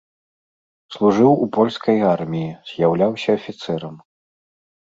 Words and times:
Служыў 0.95 1.31
у 1.45 1.47
польскай 1.59 1.97
арміі, 2.13 2.49
з'яўляўся 2.71 3.29
афіцэрам. 3.41 3.95